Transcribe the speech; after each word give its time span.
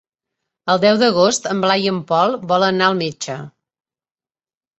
El 0.73 0.79
deu 0.85 0.95
d'agost 1.01 1.45
en 1.51 1.59
Blai 1.65 1.85
i 1.89 1.91
en 1.91 1.99
Pol 2.13 2.33
volen 2.53 2.75
anar 2.85 2.89
al 2.93 2.99
metge. 3.03 3.37